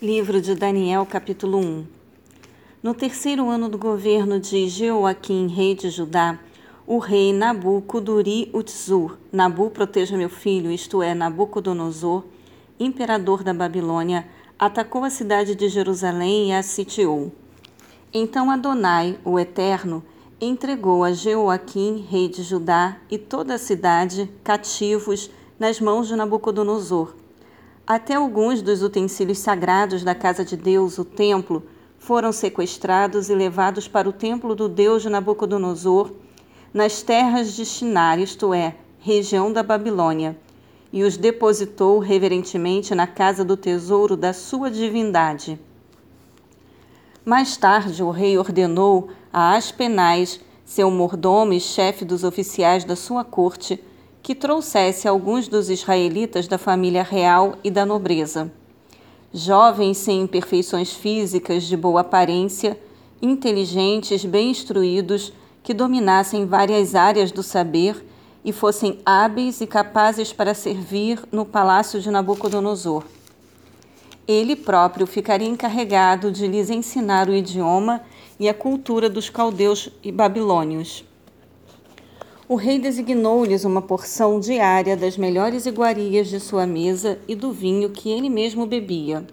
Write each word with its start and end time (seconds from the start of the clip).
Livro 0.00 0.40
de 0.40 0.54
Daniel, 0.54 1.04
capítulo 1.04 1.58
1 1.58 1.84
No 2.80 2.94
terceiro 2.94 3.48
ano 3.48 3.68
do 3.68 3.76
governo 3.76 4.38
de 4.38 4.68
Jeoaquim, 4.68 5.48
rei 5.48 5.74
de 5.74 5.90
Judá, 5.90 6.38
o 6.86 6.98
rei 6.98 7.34
Utzur, 8.52 9.18
Nabu 9.32 9.70
proteja 9.70 10.16
meu 10.16 10.28
filho, 10.28 10.70
isto 10.70 11.02
é, 11.02 11.14
Nabucodonosor, 11.16 12.22
imperador 12.78 13.42
da 13.42 13.52
Babilônia, 13.52 14.24
atacou 14.56 15.02
a 15.02 15.10
cidade 15.10 15.56
de 15.56 15.68
Jerusalém 15.68 16.50
e 16.50 16.52
a 16.52 16.62
sitiou. 16.62 17.32
Então 18.14 18.52
Adonai, 18.52 19.18
o 19.24 19.36
Eterno, 19.36 20.04
entregou 20.40 21.02
a 21.02 21.10
Jeoaquim, 21.10 22.06
rei 22.08 22.28
de 22.28 22.44
Judá, 22.44 22.98
e 23.10 23.18
toda 23.18 23.54
a 23.54 23.58
cidade, 23.58 24.30
cativos, 24.44 25.28
nas 25.58 25.80
mãos 25.80 26.06
de 26.06 26.14
Nabucodonosor 26.14 27.16
até 27.88 28.16
alguns 28.16 28.60
dos 28.60 28.82
utensílios 28.82 29.38
sagrados 29.38 30.04
da 30.04 30.14
casa 30.14 30.44
de 30.44 30.58
Deus, 30.58 30.98
o 30.98 31.06
templo, 31.06 31.62
foram 31.98 32.32
sequestrados 32.32 33.30
e 33.30 33.34
levados 33.34 33.88
para 33.88 34.06
o 34.06 34.12
templo 34.12 34.54
do 34.54 34.68
Deus 34.68 35.00
de 35.00 35.08
Nabucodonosor, 35.08 36.12
nas 36.72 37.00
terras 37.00 37.54
de 37.54 37.64
Shinar, 37.64 38.18
isto 38.18 38.52
é, 38.52 38.76
região 39.00 39.50
da 39.50 39.62
Babilônia, 39.62 40.36
e 40.92 41.02
os 41.02 41.16
depositou 41.16 41.98
reverentemente 41.98 42.94
na 42.94 43.06
casa 43.06 43.42
do 43.42 43.56
tesouro 43.56 44.18
da 44.18 44.34
sua 44.34 44.70
divindade. 44.70 45.58
Mais 47.24 47.56
tarde, 47.56 48.02
o 48.02 48.10
rei 48.10 48.36
ordenou 48.36 49.08
a 49.32 49.56
Aspenais, 49.56 50.38
seu 50.62 50.90
mordomo 50.90 51.54
e 51.54 51.60
chefe 51.60 52.04
dos 52.04 52.22
oficiais 52.22 52.84
da 52.84 52.94
sua 52.94 53.24
corte, 53.24 53.82
que 54.28 54.34
trouxesse 54.34 55.08
alguns 55.08 55.48
dos 55.48 55.70
israelitas 55.70 56.46
da 56.46 56.58
família 56.58 57.02
real 57.02 57.54
e 57.64 57.70
da 57.70 57.86
nobreza. 57.86 58.52
Jovens 59.32 59.96
sem 59.96 60.20
imperfeições 60.20 60.92
físicas, 60.92 61.62
de 61.62 61.74
boa 61.74 62.02
aparência, 62.02 62.78
inteligentes, 63.22 64.26
bem 64.26 64.50
instruídos, 64.50 65.32
que 65.62 65.72
dominassem 65.72 66.44
várias 66.44 66.94
áreas 66.94 67.32
do 67.32 67.42
saber 67.42 68.04
e 68.44 68.52
fossem 68.52 68.98
hábeis 69.02 69.62
e 69.62 69.66
capazes 69.66 70.30
para 70.30 70.52
servir 70.52 71.22
no 71.32 71.46
palácio 71.46 71.98
de 71.98 72.10
Nabucodonosor. 72.10 73.04
Ele 74.26 74.54
próprio 74.54 75.06
ficaria 75.06 75.48
encarregado 75.48 76.30
de 76.30 76.46
lhes 76.46 76.68
ensinar 76.68 77.30
o 77.30 77.34
idioma 77.34 78.02
e 78.38 78.46
a 78.46 78.52
cultura 78.52 79.08
dos 79.08 79.30
caldeus 79.30 79.88
e 80.04 80.12
babilônios 80.12 81.07
o 82.48 82.54
rei 82.54 82.78
designou-lhes 82.78 83.66
uma 83.66 83.82
porção 83.82 84.40
diária 84.40 84.96
das 84.96 85.18
melhores 85.18 85.66
iguarias 85.66 86.28
de 86.28 86.40
sua 86.40 86.66
mesa 86.66 87.18
e 87.28 87.34
do 87.34 87.52
vinho 87.52 87.90
que 87.90 88.08
ele 88.08 88.30
mesmo 88.30 88.64
bebia. 88.64 89.26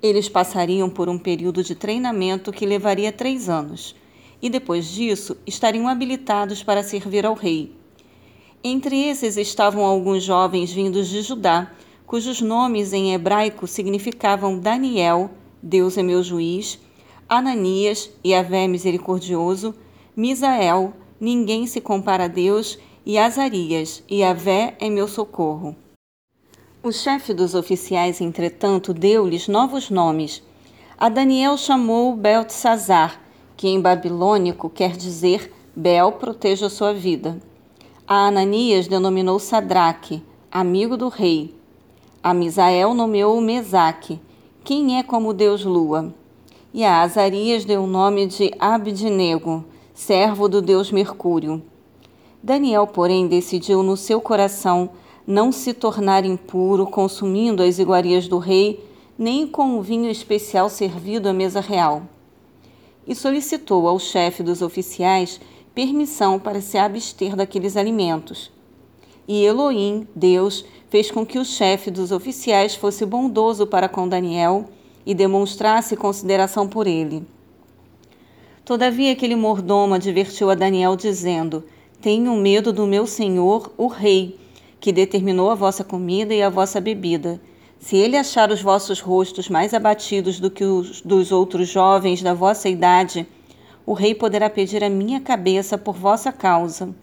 Eles 0.00 0.28
passariam 0.28 0.88
por 0.88 1.08
um 1.08 1.18
período 1.18 1.64
de 1.64 1.74
treinamento 1.74 2.52
que 2.52 2.64
levaria 2.64 3.10
três 3.10 3.48
anos, 3.48 3.96
e 4.40 4.48
depois 4.48 4.86
disso 4.86 5.36
estariam 5.44 5.88
habilitados 5.88 6.62
para 6.62 6.84
servir 6.84 7.26
ao 7.26 7.34
rei. 7.34 7.74
Entre 8.62 9.08
esses 9.08 9.36
estavam 9.36 9.84
alguns 9.84 10.22
jovens 10.22 10.72
vindos 10.72 11.08
de 11.08 11.22
Judá, 11.22 11.72
cujos 12.06 12.40
nomes 12.40 12.92
em 12.92 13.12
hebraico 13.12 13.66
significavam 13.66 14.56
Daniel, 14.56 15.32
Deus 15.60 15.98
é 15.98 16.02
meu 16.02 16.22
juiz, 16.22 16.78
Ananias, 17.28 18.08
Yahvé 18.24 18.68
misericordioso, 18.68 19.74
Misael, 20.14 20.94
ninguém 21.20 21.66
se 21.66 21.80
compara 21.80 22.24
a 22.24 22.28
Deus, 22.28 22.78
e 23.04 23.18
Azarias, 23.18 24.02
e 24.08 24.24
Avé 24.24 24.76
é 24.80 24.88
meu 24.88 25.06
socorro. 25.06 25.76
O 26.82 26.90
chefe 26.90 27.34
dos 27.34 27.54
oficiais, 27.54 28.20
entretanto, 28.20 28.94
deu-lhes 28.94 29.48
novos 29.48 29.90
nomes. 29.90 30.42
A 30.96 31.08
Daniel 31.08 31.56
chamou 31.56 32.16
Beltesazar, 32.16 33.20
que 33.56 33.68
em 33.68 33.80
babilônico 33.80 34.70
quer 34.70 34.96
dizer 34.96 35.52
Bel 35.76 36.12
proteja 36.12 36.68
sua 36.70 36.94
vida. 36.94 37.38
A 38.06 38.26
Ananias 38.26 38.88
denominou 38.88 39.38
Sadraque, 39.38 40.22
amigo 40.50 40.96
do 40.96 41.08
rei. 41.08 41.54
A 42.22 42.34
Misael 42.34 42.92
nomeou 42.92 43.40
Mesaque, 43.40 44.20
quem 44.64 44.98
é 44.98 45.02
como 45.02 45.32
Deus 45.32 45.64
Lua. 45.64 46.14
E 46.72 46.84
a 46.84 47.02
Azarias 47.02 47.64
deu 47.64 47.84
o 47.84 47.86
nome 47.86 48.26
de 48.26 48.52
Abidnego, 48.58 49.64
servo 50.00 50.48
do 50.48 50.62
deus 50.62 50.90
Mercúrio. 50.90 51.62
Daniel, 52.42 52.86
porém, 52.86 53.28
decidiu 53.28 53.82
no 53.82 53.98
seu 53.98 54.18
coração 54.18 54.88
não 55.26 55.52
se 55.52 55.74
tornar 55.74 56.24
impuro 56.24 56.86
consumindo 56.86 57.62
as 57.62 57.78
iguarias 57.78 58.26
do 58.26 58.38
rei, 58.38 58.82
nem 59.18 59.46
com 59.46 59.78
o 59.78 59.82
vinho 59.82 60.10
especial 60.10 60.70
servido 60.70 61.28
à 61.28 61.34
mesa 61.34 61.60
real. 61.60 62.04
E 63.06 63.14
solicitou 63.14 63.86
ao 63.86 63.98
chefe 63.98 64.42
dos 64.42 64.62
oficiais 64.62 65.38
permissão 65.74 66.38
para 66.38 66.62
se 66.62 66.78
abster 66.78 67.36
daqueles 67.36 67.76
alimentos. 67.76 68.50
E 69.28 69.44
Elohim, 69.44 70.08
Deus, 70.16 70.64
fez 70.88 71.10
com 71.10 71.26
que 71.26 71.38
o 71.38 71.44
chefe 71.44 71.90
dos 71.90 72.10
oficiais 72.10 72.74
fosse 72.74 73.04
bondoso 73.04 73.66
para 73.66 73.86
com 73.86 74.08
Daniel 74.08 74.64
e 75.04 75.14
demonstrasse 75.14 75.94
consideração 75.94 76.66
por 76.66 76.86
ele. 76.86 77.22
Todavia 78.70 79.10
aquele 79.10 79.34
mordomo 79.34 79.94
advertiu 79.94 80.48
a 80.48 80.54
Daniel, 80.54 80.94
dizendo: 80.94 81.64
Tenho 82.00 82.36
medo 82.36 82.72
do 82.72 82.86
meu 82.86 83.04
senhor, 83.04 83.74
o 83.76 83.88
rei, 83.88 84.38
que 84.78 84.92
determinou 84.92 85.50
a 85.50 85.56
vossa 85.56 85.82
comida 85.82 86.32
e 86.32 86.40
a 86.40 86.48
vossa 86.48 86.80
bebida. 86.80 87.40
Se 87.80 87.96
ele 87.96 88.16
achar 88.16 88.48
os 88.48 88.62
vossos 88.62 89.00
rostos 89.00 89.48
mais 89.48 89.74
abatidos 89.74 90.38
do 90.38 90.48
que 90.52 90.62
os 90.62 91.00
dos 91.00 91.32
outros 91.32 91.68
jovens 91.68 92.22
da 92.22 92.32
vossa 92.32 92.68
idade, 92.68 93.26
o 93.84 93.92
rei 93.92 94.14
poderá 94.14 94.48
pedir 94.48 94.84
a 94.84 94.88
minha 94.88 95.20
cabeça 95.20 95.76
por 95.76 95.96
vossa 95.96 96.30
causa. 96.30 96.94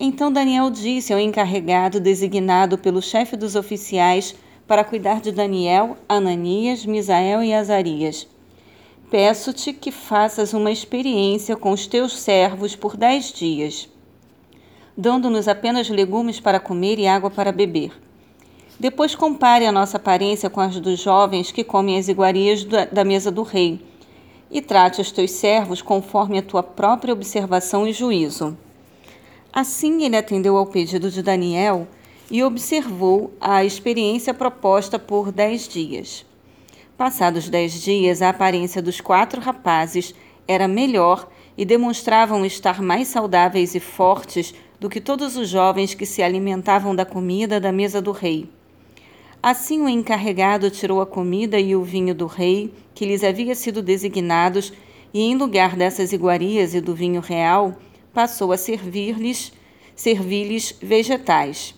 Então 0.00 0.32
Daniel 0.32 0.70
disse 0.70 1.12
ao 1.12 1.20
encarregado 1.20 2.00
designado 2.00 2.76
pelo 2.78 3.00
chefe 3.00 3.36
dos 3.36 3.54
oficiais 3.54 4.34
para 4.66 4.82
cuidar 4.82 5.20
de 5.20 5.30
Daniel, 5.30 5.96
Ananias, 6.08 6.84
Misael 6.84 7.44
e 7.44 7.54
Azarias: 7.54 8.26
Peço-te 9.14 9.72
que 9.72 9.92
faças 9.92 10.52
uma 10.52 10.72
experiência 10.72 11.54
com 11.54 11.70
os 11.70 11.86
teus 11.86 12.18
servos 12.18 12.74
por 12.74 12.96
dez 12.96 13.32
dias, 13.32 13.88
dando-nos 14.96 15.46
apenas 15.46 15.88
legumes 15.88 16.40
para 16.40 16.58
comer 16.58 16.98
e 16.98 17.06
água 17.06 17.30
para 17.30 17.52
beber. 17.52 17.92
Depois 18.76 19.14
compare 19.14 19.66
a 19.66 19.70
nossa 19.70 19.98
aparência 19.98 20.50
com 20.50 20.60
as 20.60 20.80
dos 20.80 20.98
jovens 20.98 21.52
que 21.52 21.62
comem 21.62 21.96
as 21.96 22.08
iguarias 22.08 22.64
da 22.64 23.04
mesa 23.04 23.30
do 23.30 23.44
rei, 23.44 23.80
e 24.50 24.60
trate 24.60 25.00
os 25.00 25.12
teus 25.12 25.30
servos 25.30 25.80
conforme 25.80 26.38
a 26.38 26.42
tua 26.42 26.64
própria 26.64 27.14
observação 27.14 27.86
e 27.86 27.92
juízo. 27.92 28.58
Assim 29.52 30.02
ele 30.02 30.16
atendeu 30.16 30.56
ao 30.56 30.66
pedido 30.66 31.08
de 31.08 31.22
Daniel 31.22 31.86
e 32.28 32.42
observou 32.42 33.32
a 33.40 33.64
experiência 33.64 34.34
proposta 34.34 34.98
por 34.98 35.30
dez 35.30 35.68
dias. 35.68 36.26
Passados 36.96 37.48
dez 37.48 37.82
dias, 37.82 38.22
a 38.22 38.28
aparência 38.28 38.80
dos 38.80 39.00
quatro 39.00 39.40
rapazes 39.40 40.14
era 40.46 40.68
melhor 40.68 41.28
e 41.58 41.64
demonstravam 41.64 42.46
estar 42.46 42.80
mais 42.80 43.08
saudáveis 43.08 43.74
e 43.74 43.80
fortes 43.80 44.54
do 44.78 44.88
que 44.88 45.00
todos 45.00 45.36
os 45.36 45.48
jovens 45.48 45.92
que 45.92 46.06
se 46.06 46.22
alimentavam 46.22 46.94
da 46.94 47.04
comida 47.04 47.58
da 47.58 47.72
mesa 47.72 48.00
do 48.00 48.12
rei. 48.12 48.48
Assim 49.42 49.80
o 49.80 49.88
encarregado 49.88 50.70
tirou 50.70 51.00
a 51.00 51.06
comida 51.06 51.58
e 51.58 51.74
o 51.74 51.82
vinho 51.82 52.14
do 52.14 52.26
rei, 52.26 52.72
que 52.94 53.04
lhes 53.04 53.24
havia 53.24 53.56
sido 53.56 53.82
designados, 53.82 54.72
e 55.12 55.20
em 55.20 55.34
lugar 55.34 55.74
dessas 55.74 56.12
iguarias 56.12 56.74
e 56.74 56.80
do 56.80 56.94
vinho 56.94 57.20
real, 57.20 57.74
passou 58.12 58.52
a 58.52 58.56
servir-lhes 58.56 59.52
servir-lhes 59.96 60.76
vegetais. 60.80 61.74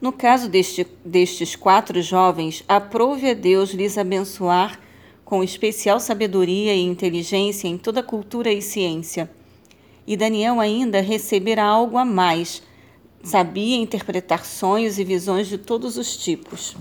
No 0.00 0.12
caso 0.12 0.48
deste, 0.48 0.86
destes 1.04 1.56
quatro 1.56 2.00
jovens, 2.00 2.62
aprove 2.68 3.28
a 3.30 3.34
Deus 3.34 3.70
lhes 3.70 3.98
abençoar 3.98 4.78
com 5.24 5.42
especial 5.42 5.98
sabedoria 5.98 6.72
e 6.72 6.80
inteligência 6.80 7.66
em 7.66 7.76
toda 7.76 8.02
cultura 8.02 8.52
e 8.52 8.62
ciência. 8.62 9.28
E 10.06 10.16
Daniel 10.16 10.60
ainda 10.60 11.00
recebera 11.00 11.64
algo 11.64 11.98
a 11.98 12.04
mais, 12.04 12.62
sabia 13.24 13.76
interpretar 13.76 14.46
sonhos 14.46 15.00
e 15.00 15.04
visões 15.04 15.48
de 15.48 15.58
todos 15.58 15.98
os 15.98 16.16
tipos. 16.16 16.76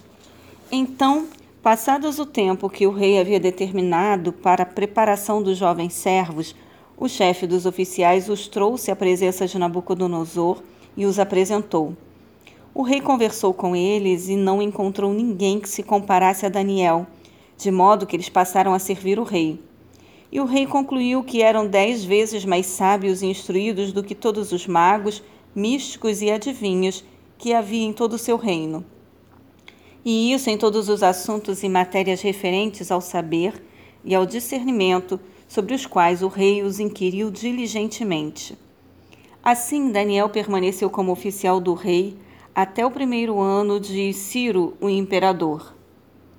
Então, 0.72 1.28
passados 1.62 2.20
o 2.20 2.26
tempo 2.26 2.70
que 2.70 2.86
o 2.86 2.92
rei 2.92 3.20
havia 3.20 3.40
determinado 3.40 4.32
para 4.32 4.62
a 4.62 4.66
preparação 4.66 5.42
dos 5.42 5.58
jovens 5.58 5.94
servos, 5.94 6.56
o 6.96 7.10
chefe 7.10 7.48
dos 7.48 7.66
oficiais 7.66 8.30
os 8.30 8.48
trouxe 8.48 8.92
à 8.92 8.96
presença 8.96 9.48
de 9.48 9.58
Nabucodonosor 9.58 10.62
e 10.96 11.06
os 11.06 11.20
apresentou. 11.20 11.98
O 12.78 12.84
rei 12.84 13.02
conversou 13.02 13.56
com 13.56 13.76
eles 13.76 14.30
e 14.30 14.36
não 14.36 14.62
encontrou 14.62 15.12
ninguém 15.12 15.60
que 15.60 15.68
se 15.68 15.82
comparasse 15.82 16.46
a 16.46 16.50
Daniel, 16.50 17.08
de 17.58 17.72
modo 17.72 18.06
que 18.06 18.16
eles 18.16 18.30
passaram 18.30 18.72
a 18.72 18.78
servir 18.78 19.18
o 19.18 19.24
rei. 19.24 19.60
E 20.32 20.40
o 20.40 20.46
rei 20.46 20.68
concluiu 20.68 21.24
que 21.24 21.42
eram 21.42 21.66
dez 21.66 22.06
vezes 22.06 22.46
mais 22.46 22.68
sábios 22.68 23.24
e 23.24 23.26
instruídos 23.26 23.92
do 23.92 24.04
que 24.04 24.14
todos 24.14 24.52
os 24.52 24.68
magos, 24.68 25.24
místicos 25.56 26.22
e 26.22 26.30
adivinhos 26.30 27.04
que 27.40 27.52
havia 27.52 27.84
em 27.84 27.92
todo 27.92 28.14
o 28.14 28.20
seu 28.20 28.38
reino. 28.38 28.86
e 30.06 30.32
isso 30.32 30.48
em 30.48 30.56
todos 30.56 30.88
os 30.88 31.02
assuntos 31.02 31.64
e 31.64 31.70
matérias 31.70 32.22
referentes 32.22 32.92
ao 32.92 33.02
saber 33.02 33.60
e 34.06 34.14
ao 34.14 34.24
discernimento 34.24 35.20
sobre 35.48 35.74
os 35.74 35.88
quais 35.88 36.22
o 36.22 36.28
rei 36.28 36.62
os 36.62 36.80
inquiriu 36.80 37.32
diligentemente. 37.32 38.56
Assim, 39.44 39.92
Daniel 39.92 40.30
permaneceu 40.30 40.92
como 40.92 41.12
oficial 41.12 41.60
do 41.60 41.74
rei 41.74 42.16
até 42.58 42.84
o 42.84 42.90
primeiro 42.90 43.40
ano 43.40 43.80
de 43.80 44.12
Ciro, 44.14 44.76
o 44.82 44.90
imperador. 44.90 45.77